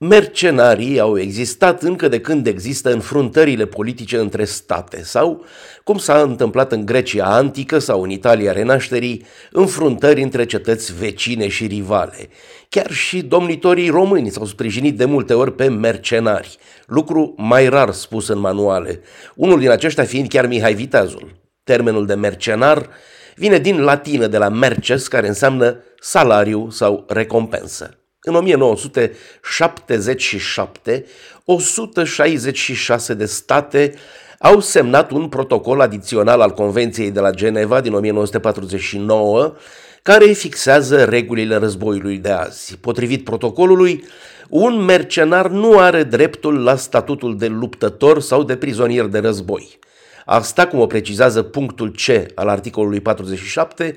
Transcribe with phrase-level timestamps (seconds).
[0.00, 5.44] Mercenarii au existat încă de când există înfruntările politice între state sau,
[5.84, 11.66] cum s-a întâmplat în Grecia antică sau în Italia renașterii, înfruntări între cetăți vecine și
[11.66, 12.28] rivale.
[12.68, 16.56] Chiar și domnitorii români s-au sprijinit de multe ori pe mercenari,
[16.86, 19.00] lucru mai rar spus în manuale,
[19.34, 21.34] unul din aceștia fiind chiar Mihai Viteazul.
[21.64, 22.88] Termenul de mercenar
[23.36, 27.98] vine din latină de la merces, care înseamnă salariu sau recompensă.
[28.28, 31.04] În 1977,
[31.44, 33.94] 166 de state
[34.38, 39.54] au semnat un protocol adițional al Convenției de la Geneva din 1949,
[40.02, 42.76] care fixează regulile războiului de azi.
[42.76, 44.04] Potrivit protocolului,
[44.48, 49.78] un mercenar nu are dreptul la statutul de luptător sau de prizonier de război.
[50.24, 53.96] Asta, cum o precizează punctul C al articolului 47,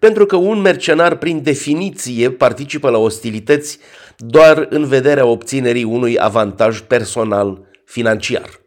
[0.00, 3.78] pentru că un mercenar, prin definiție, participă la ostilități
[4.16, 8.60] doar în vederea obținerii unui avantaj personal financiar.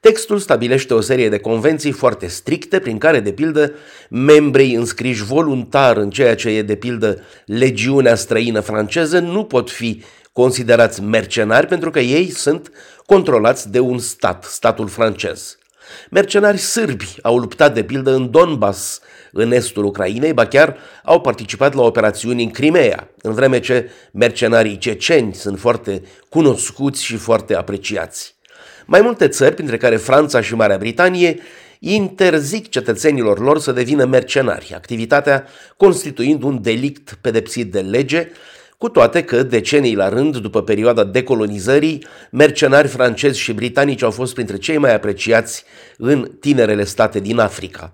[0.00, 3.72] Textul stabilește o serie de convenții foarte stricte, prin care, de pildă,
[4.10, 10.02] membrii înscriși voluntar în ceea ce e, de pildă, legiunea străină franceză nu pot fi
[10.32, 12.70] considerați mercenari pentru că ei sunt
[13.06, 15.58] controlați de un stat, statul francez.
[16.10, 19.00] Mercenari sârbi au luptat de pildă în Donbass,
[19.32, 24.78] în estul Ucrainei, ba chiar au participat la operațiuni în Crimea, în vreme ce mercenarii
[24.78, 28.34] ceceni sunt foarte cunoscuți și foarte apreciați.
[28.86, 31.40] Mai multe țări, printre care Franța și Marea Britanie,
[31.78, 38.28] interzic cetățenilor lor să devină mercenari, activitatea constituind un delict pedepsit de lege
[38.80, 44.34] cu toate că, decenii la rând, după perioada decolonizării, mercenari francezi și britanici au fost
[44.34, 45.64] printre cei mai apreciați
[45.98, 47.92] în tinerele state din Africa.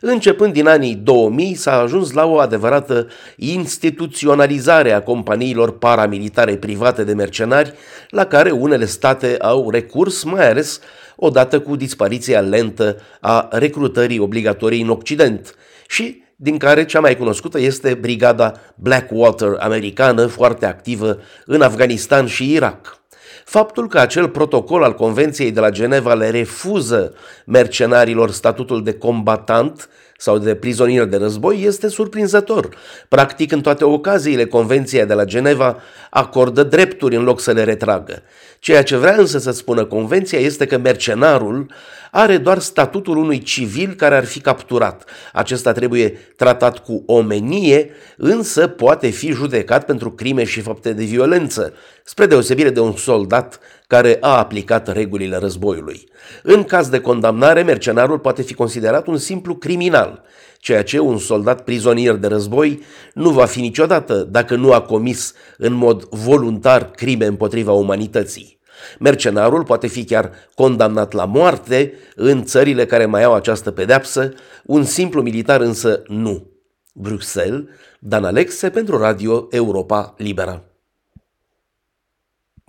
[0.00, 7.12] Începând din anii 2000 s-a ajuns la o adevărată instituționalizare a companiilor paramilitare private de
[7.12, 7.72] mercenari,
[8.08, 10.80] la care unele state au recurs, mai ales
[11.16, 15.54] odată cu dispariția lentă a recrutării obligatorii în Occident
[15.88, 22.52] și din care cea mai cunoscută este brigada Blackwater americană, foarte activă în Afganistan și
[22.52, 22.98] Irak.
[23.44, 27.14] Faptul că acel protocol al Convenției de la Geneva le refuză
[27.46, 29.88] mercenarilor statutul de combatant
[30.22, 32.68] sau de prizonier de război este surprinzător.
[33.08, 35.78] Practic, în toate ocaziile, Convenția de la Geneva
[36.10, 38.22] acordă drepturi în loc să le retragă.
[38.58, 41.66] Ceea ce vrea însă să spună Convenția este că mercenarul
[42.10, 45.04] are doar statutul unui civil care ar fi capturat.
[45.32, 51.72] Acesta trebuie tratat cu omenie, însă poate fi judecat pentru crime și fapte de violență,
[52.04, 53.60] spre deosebire de un soldat
[53.92, 56.08] care a aplicat regulile războiului.
[56.42, 60.22] În caz de condamnare, mercenarul poate fi considerat un simplu criminal,
[60.58, 62.82] ceea ce un soldat prizonier de război
[63.14, 68.58] nu va fi niciodată dacă nu a comis în mod voluntar crime împotriva umanității.
[68.98, 74.32] Mercenarul poate fi chiar condamnat la moarte în țările care mai au această pedeapsă,
[74.64, 76.50] un simplu militar însă nu.
[76.94, 77.62] Bruxelles,
[77.98, 80.71] Dan Alexe pentru Radio Europa Liberă.